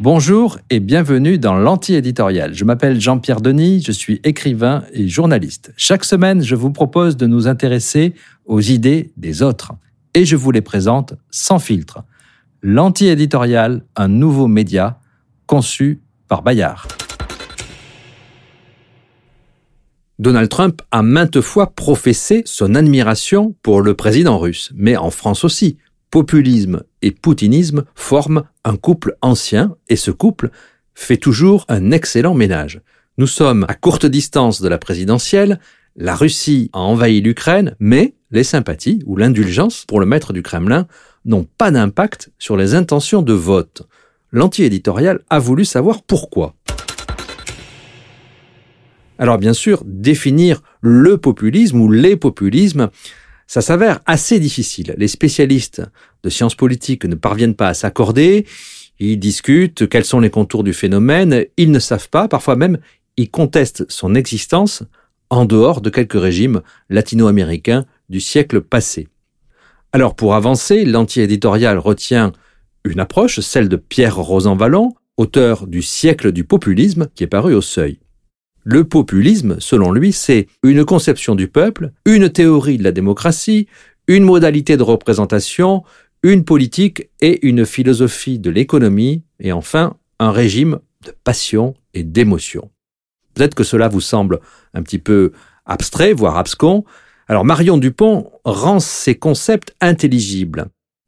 [0.00, 2.52] Bonjour et bienvenue dans l'anti-éditorial.
[2.52, 5.72] Je m'appelle Jean-Pierre Denis, je suis écrivain et journaliste.
[5.76, 8.12] Chaque semaine, je vous propose de nous intéresser
[8.44, 9.72] aux idées des autres
[10.12, 12.04] et je vous les présente sans filtre.
[12.62, 15.00] L'anti-éditorial, un nouveau média
[15.46, 16.97] conçu par Bayard.
[20.18, 25.44] Donald Trump a maintes fois professé son admiration pour le président russe, mais en France
[25.44, 25.78] aussi.
[26.10, 30.50] Populisme et poutinisme forment un couple ancien, et ce couple
[30.94, 32.80] fait toujours un excellent ménage.
[33.18, 35.60] Nous sommes à courte distance de la présidentielle,
[35.96, 40.86] la Russie a envahi l'Ukraine, mais les sympathies ou l'indulgence pour le maître du Kremlin
[41.24, 43.82] n'ont pas d'impact sur les intentions de vote.
[44.32, 46.54] L'anti-éditorial a voulu savoir pourquoi.
[49.18, 52.88] Alors bien sûr, définir le populisme ou les populismes,
[53.48, 54.94] ça s'avère assez difficile.
[54.96, 55.82] Les spécialistes
[56.22, 58.46] de sciences politiques ne parviennent pas à s'accorder,
[59.00, 62.78] ils discutent quels sont les contours du phénomène, ils ne savent pas, parfois même
[63.16, 64.84] ils contestent son existence
[65.30, 69.08] en dehors de quelques régimes latino-américains du siècle passé.
[69.92, 72.32] Alors pour avancer, l'anti-éditorial retient
[72.84, 77.60] une approche, celle de Pierre Rosanvallon, auteur du siècle du populisme, qui est paru au
[77.60, 77.98] seuil.
[78.64, 83.66] Le populisme, selon lui, c'est une conception du peuple, une théorie de la démocratie,
[84.08, 85.84] une modalité de représentation,
[86.22, 92.70] une politique et une philosophie de l'économie, et enfin un régime de passion et d'émotion.
[93.34, 94.40] Peut-être que cela vous semble
[94.74, 95.32] un petit peu
[95.64, 96.84] abstrait, voire abscon.
[97.28, 100.66] Alors Marion Dupont rend ces concepts intelligibles,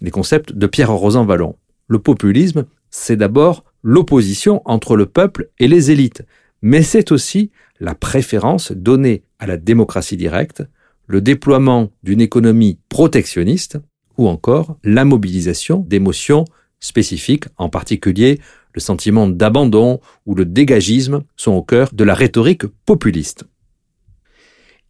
[0.00, 1.56] les concepts de Pierre Rosan Vallon.
[1.88, 6.22] Le populisme, c'est d'abord l'opposition entre le peuple et les élites
[6.62, 10.62] mais c'est aussi la préférence donnée à la démocratie directe,
[11.08, 13.78] le déploiement d'une économie protectionniste
[14.16, 16.44] ou encore la mobilisation d'émotions
[16.80, 18.40] spécifiques, en particulier
[18.74, 23.44] le sentiment d'abandon ou le dégagisme sont au cœur de la rhétorique populiste.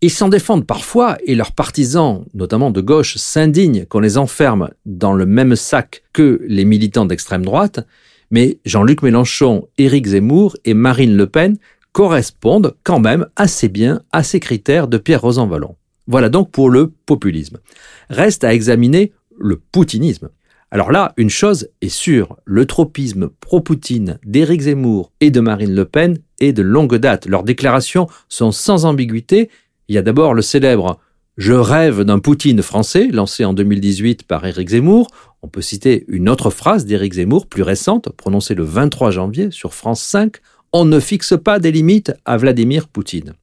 [0.00, 5.12] Ils s'en défendent parfois et leurs partisans, notamment de gauche, s'indignent qu'on les enferme dans
[5.12, 7.86] le même sac que les militants d'extrême droite,
[8.32, 11.58] mais Jean-Luc Mélenchon, Éric Zemmour et Marine Le Pen
[11.92, 15.76] correspondent quand même assez bien à ces critères de Pierre Rosanvallon.
[16.08, 17.58] Voilà donc pour le populisme.
[18.10, 20.30] Reste à examiner le poutinisme.
[20.70, 25.84] Alors là, une chose est sûre, le tropisme pro-Poutine d'Éric Zemmour et de Marine Le
[25.84, 27.26] Pen est de longue date.
[27.26, 29.50] Leurs déclarations sont sans ambiguïté.
[29.88, 30.98] Il y a d'abord le célèbre
[31.36, 35.08] Je rêve d'un Poutine français, lancé en 2018 par Éric Zemmour.
[35.42, 39.74] On peut citer une autre phrase d'Éric Zemmour, plus récente, prononcée le 23 janvier sur
[39.74, 40.36] France 5.
[40.72, 43.34] On ne fixe pas des limites à Vladimir Poutine.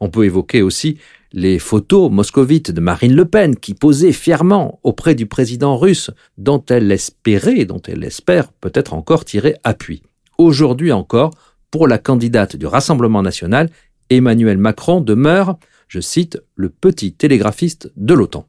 [0.00, 0.98] On peut évoquer aussi
[1.32, 6.64] les photos moscovites de Marine Le Pen qui posait fièrement auprès du président russe dont
[6.70, 10.02] elle espérait, dont elle espère peut-être encore tirer appui.
[10.38, 11.32] Aujourd'hui encore,
[11.70, 13.68] pour la candidate du Rassemblement national,
[14.10, 18.46] Emmanuel Macron demeure, je cite, le petit télégraphiste de l'OTAN.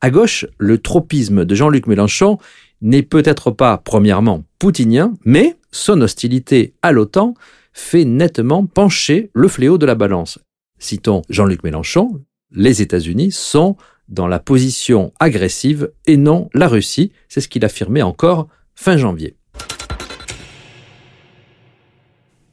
[0.00, 2.38] À gauche, le tropisme de Jean-Luc Mélenchon
[2.82, 7.34] n'est peut-être pas premièrement poutinien, mais son hostilité à l'OTAN
[7.72, 10.38] fait nettement pencher le fléau de la balance.
[10.78, 13.76] Citons Jean-Luc Mélenchon, les États-Unis sont
[14.08, 19.36] dans la position agressive et non la Russie, c'est ce qu'il affirmait encore fin janvier.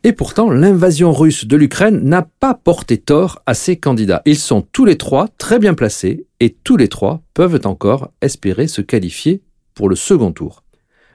[0.05, 4.21] Et pourtant, l'invasion russe de l'Ukraine n'a pas porté tort à ces candidats.
[4.25, 8.67] Ils sont tous les trois très bien placés et tous les trois peuvent encore espérer
[8.67, 9.41] se qualifier
[9.73, 10.63] pour le second tour.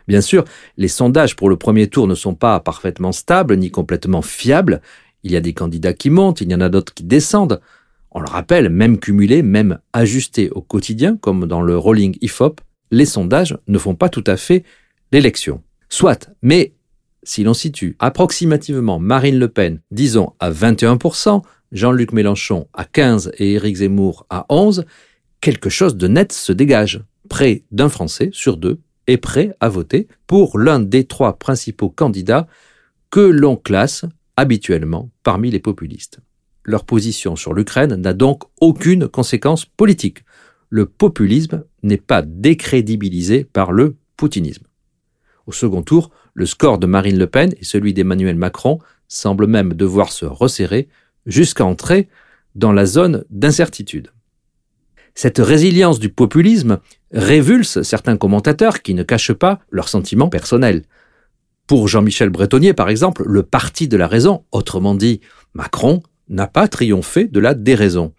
[0.06, 0.44] Bien sûr,
[0.78, 4.80] les sondages pour le premier tour ne sont pas parfaitement stables ni complètement fiables.
[5.22, 7.60] Il y a des candidats qui montent, il y en a d'autres qui descendent.
[8.10, 13.04] On le rappelle, même cumulés, même ajustés au quotidien, comme dans le rolling IFOP, les
[13.04, 14.64] sondages ne font pas tout à fait
[15.12, 15.62] l'élection.
[15.90, 16.72] Soit, mais
[17.22, 21.42] si l'on situe approximativement Marine Le Pen, disons à 21%,
[21.72, 24.84] Jean-Luc Mélenchon à 15 et Éric Zemmour à 11,
[25.40, 27.02] quelque chose de net se dégage.
[27.28, 32.46] Près d'un Français sur deux est prêt à voter pour l'un des trois principaux candidats
[33.10, 34.04] que l'on classe
[34.36, 36.20] habituellement parmi les populistes.
[36.64, 40.24] Leur position sur l'Ukraine n'a donc aucune conséquence politique.
[40.68, 44.64] Le populisme n'est pas décrédibilisé par le poutinisme.
[45.46, 49.74] Au second tour, le score de Marine Le Pen et celui d'Emmanuel Macron semblent même
[49.74, 50.88] devoir se resserrer
[51.26, 52.08] jusqu'à entrer
[52.54, 54.12] dans la zone d'incertitude.
[55.16, 56.78] Cette résilience du populisme
[57.12, 60.84] révulse certains commentateurs qui ne cachent pas leurs sentiments personnels.
[61.66, 65.20] Pour Jean-Michel Bretonnier, par exemple, le parti de la raison, autrement dit
[65.54, 68.14] Macron, n'a pas triomphé de la déraison.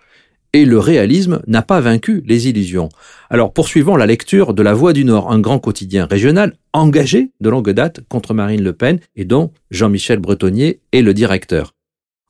[0.53, 2.89] Et le réalisme n'a pas vaincu les illusions.
[3.29, 7.49] Alors poursuivons la lecture de La Voix du Nord, un grand quotidien régional engagé de
[7.49, 11.73] longue date contre Marine Le Pen et dont Jean-Michel Bretonnier est le directeur.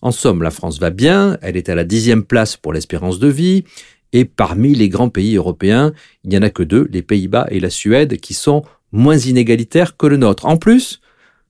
[0.02, 3.28] En somme, la France va bien, elle est à la dixième place pour l'espérance de
[3.28, 3.66] vie,
[4.14, 5.94] et parmi les grands pays européens,
[6.24, 9.98] il n'y en a que deux, les Pays-Bas et la Suède, qui sont moins inégalitaires
[9.98, 10.46] que le nôtre.
[10.46, 11.02] En plus,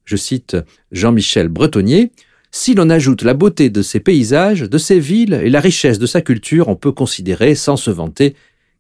[0.04, 0.58] je cite
[0.92, 2.12] Jean-Michel Bretonnier,
[2.52, 6.06] si l'on ajoute la beauté de ses paysages, de ses villes et la richesse de
[6.06, 8.36] sa culture, on peut considérer, sans se vanter,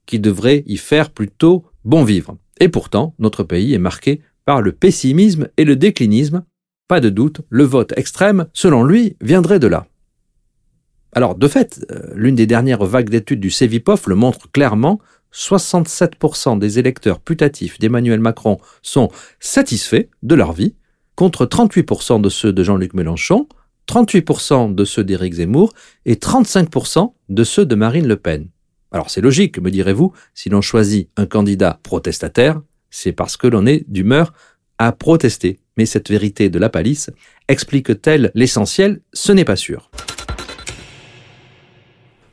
[0.05, 2.37] qu'il devrait y faire plutôt bon vivre.
[2.59, 6.43] Et pourtant, notre pays est marqué par le pessimisme et le déclinisme.
[6.87, 9.85] Pas de doute, le vote extrême, selon lui, viendrait de là.
[11.13, 14.99] Alors, de fait, euh, l'une des dernières vagues d'études du CEVIPOF le montre clairement,
[15.31, 20.75] 67% des électeurs putatifs d'Emmanuel Macron sont satisfaits de leur vie,
[21.15, 23.47] contre 38% de ceux de Jean-Luc Mélenchon,
[23.89, 25.73] 38% de ceux d'Éric Zemmour
[26.05, 28.47] et 35% de ceux de Marine Le Pen.
[28.91, 33.65] Alors c'est logique, me direz-vous, si l'on choisit un candidat protestataire, c'est parce que l'on
[33.65, 34.33] est d'humeur
[34.77, 35.59] à protester.
[35.75, 37.09] Mais cette vérité de la palisse
[37.47, 39.01] explique-t-elle l'essentiel?
[39.13, 39.89] Ce n'est pas sûr.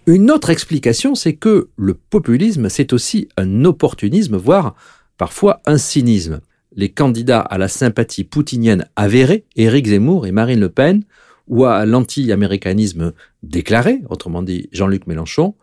[0.07, 4.75] Une autre explication, c'est que le populisme, c'est aussi un opportunisme, voire
[5.17, 6.41] parfois un cynisme.
[6.75, 11.03] Les candidats à la sympathie poutinienne avérée, Éric Zemmour et Marine Le Pen,
[11.47, 13.13] ou à l'anti-américanisme
[13.43, 15.55] déclaré, autrement dit Jean-Luc Mélenchon,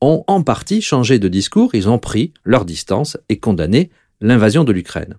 [0.00, 3.90] ont en partie changé de discours, ils ont pris leur distance et condamné
[4.20, 5.16] l'invasion de l'Ukraine.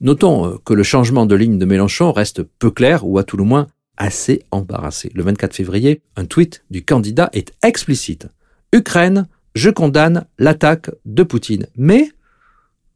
[0.00, 3.36] Notons euh, que le changement de ligne de Mélenchon reste peu clair ou à tout
[3.36, 3.66] le moins
[3.96, 5.10] assez embarrassé.
[5.14, 8.26] Le 24 février, un tweet du candidat est explicite.
[8.72, 11.66] Ukraine, je condamne l'attaque de Poutine.
[11.76, 12.10] Mais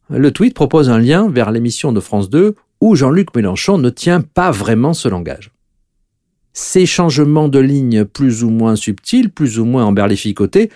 [0.08, 4.20] le tweet propose un lien vers l'émission de France 2 où Jean-Luc Mélenchon ne tient
[4.20, 5.50] pas vraiment ce langage.
[6.54, 10.70] Ces changements de ligne plus ou moins subtils, plus ou moins emberlificotés,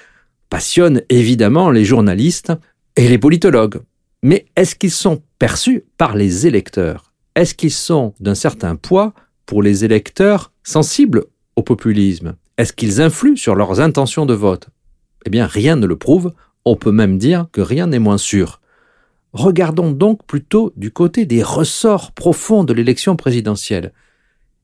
[0.50, 2.52] passionnent évidemment les journalistes
[2.96, 3.80] et les politologues.
[4.24, 7.12] Mais est-ce qu'ils sont perçus par les électeurs?
[7.36, 9.14] Est-ce qu'ils sont d'un certain poids
[9.46, 12.34] pour les électeurs sensibles au populisme?
[12.56, 14.70] Est-ce qu'ils influent sur leurs intentions de vote?
[15.26, 16.32] Eh bien, rien ne le prouve.
[16.64, 18.60] On peut même dire que rien n'est moins sûr.
[19.32, 23.92] Regardons donc plutôt du côté des ressorts profonds de l'élection présidentielle.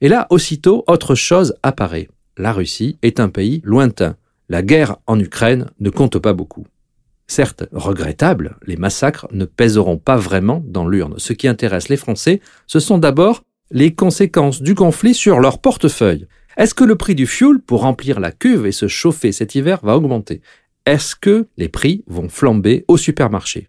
[0.00, 2.08] Et là, aussitôt, autre chose apparaît.
[2.36, 4.16] La Russie est un pays lointain.
[4.48, 6.66] La guerre en Ukraine ne compte pas beaucoup.
[7.26, 11.14] Certes, regrettable, les massacres ne pèseront pas vraiment dans l'urne.
[11.18, 16.26] Ce qui intéresse les Français, ce sont d'abord les conséquences du conflit sur leur portefeuille.
[16.56, 19.80] Est-ce que le prix du fioul pour remplir la cuve et se chauffer cet hiver
[19.82, 20.42] va augmenter?
[20.86, 23.68] Est-ce que les prix vont flamber au supermarché?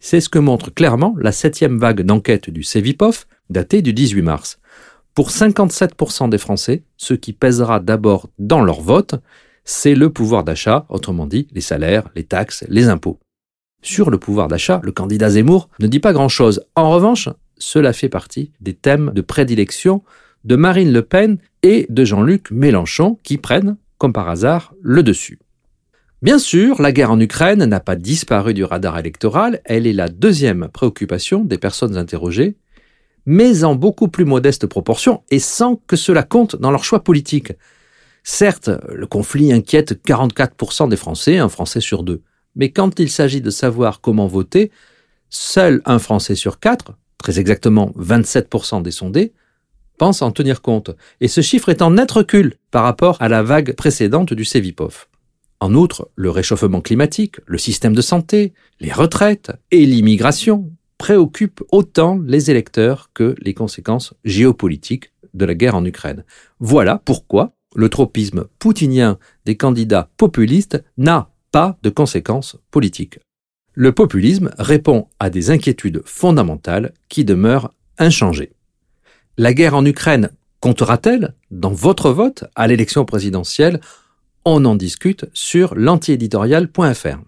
[0.00, 4.59] C'est ce que montre clairement la septième vague d'enquête du Cevipof, datée du 18 mars.
[5.20, 9.16] Pour 57% des Français, ce qui pèsera d'abord dans leur vote,
[9.64, 13.20] c'est le pouvoir d'achat, autrement dit les salaires, les taxes, les impôts.
[13.82, 16.64] Sur le pouvoir d'achat, le candidat Zemmour ne dit pas grand-chose.
[16.74, 17.28] En revanche,
[17.58, 20.02] cela fait partie des thèmes de prédilection
[20.44, 25.38] de Marine Le Pen et de Jean-Luc Mélenchon qui prennent, comme par hasard, le dessus.
[26.22, 30.08] Bien sûr, la guerre en Ukraine n'a pas disparu du radar électoral, elle est la
[30.08, 32.56] deuxième préoccupation des personnes interrogées
[33.30, 37.52] mais en beaucoup plus modeste proportion et sans que cela compte dans leur choix politique.
[38.24, 42.22] Certes, le conflit inquiète 44% des Français, un Français sur deux.
[42.56, 44.72] Mais quand il s'agit de savoir comment voter,
[45.28, 49.32] seul un Français sur quatre, très exactement 27% des sondés,
[49.96, 50.90] pense en tenir compte.
[51.20, 55.08] Et ce chiffre est en net recul par rapport à la vague précédente du Cevipof.
[55.60, 60.68] En outre, le réchauffement climatique, le système de santé, les retraites et l'immigration
[61.00, 66.24] préoccupe autant les électeurs que les conséquences géopolitiques de la guerre en Ukraine.
[66.58, 73.18] Voilà pourquoi le tropisme poutinien des candidats populistes n'a pas de conséquences politiques.
[73.72, 78.52] Le populisme répond à des inquiétudes fondamentales qui demeurent inchangées.
[79.38, 80.28] La guerre en Ukraine
[80.60, 83.80] comptera-t-elle dans votre vote à l'élection présidentielle?
[84.44, 87.20] On en discute sur l'antiéditorial.fr.